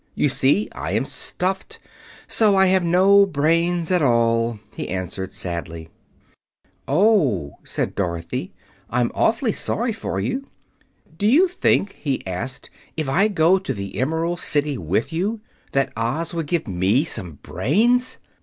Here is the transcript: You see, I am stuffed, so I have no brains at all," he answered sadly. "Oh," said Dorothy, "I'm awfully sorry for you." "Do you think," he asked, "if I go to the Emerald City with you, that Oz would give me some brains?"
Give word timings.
You 0.15 0.29
see, 0.29 0.67
I 0.71 0.93
am 0.93 1.05
stuffed, 1.05 1.77
so 2.27 2.55
I 2.55 2.65
have 2.65 2.83
no 2.83 3.23
brains 3.27 3.91
at 3.91 4.01
all," 4.01 4.57
he 4.73 4.89
answered 4.89 5.31
sadly. 5.31 5.89
"Oh," 6.87 7.51
said 7.63 7.93
Dorothy, 7.93 8.51
"I'm 8.89 9.11
awfully 9.13 9.51
sorry 9.51 9.93
for 9.93 10.19
you." 10.19 10.47
"Do 11.19 11.27
you 11.27 11.47
think," 11.47 11.97
he 12.01 12.25
asked, 12.25 12.71
"if 12.97 13.07
I 13.07 13.27
go 13.27 13.59
to 13.59 13.73
the 13.75 13.99
Emerald 13.99 14.39
City 14.39 14.75
with 14.75 15.13
you, 15.13 15.39
that 15.71 15.93
Oz 15.95 16.33
would 16.33 16.47
give 16.47 16.67
me 16.67 17.03
some 17.03 17.33
brains?" 17.43 18.17